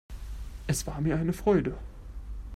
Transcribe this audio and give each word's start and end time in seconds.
Es 0.65 0.87
war 0.87 0.99
mir 0.99 1.15
eine 1.15 1.31
Freude. 1.31 1.77